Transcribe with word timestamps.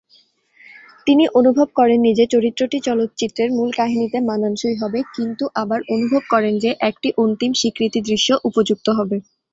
তিনি 1.07 1.23
অনুভব 1.39 1.67
করেননি 1.75 2.11
যে 2.13 2.25
চরিত্রটি 2.33 2.77
চলচ্চিত্রের 2.87 3.49
মূল 3.51 3.69
কাহিনিতে 3.71 4.17
মানানসই 4.29 4.75
হবে, 4.81 4.99
কিন্তু 5.15 5.43
আবার 5.61 5.79
অনুভব 5.93 6.23
করেন 6.29 6.53
যে 6.63 6.71
একটি 6.89 7.07
অন্তিম-স্বীকৃতি 7.17 7.99
দৃশ্য 8.07 8.29
উপযুক্ত 8.49 8.87
হবে। 8.97 9.17